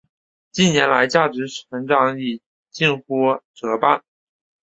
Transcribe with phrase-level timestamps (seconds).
[0.51, 4.03] 近年来价值成长已经几乎折半。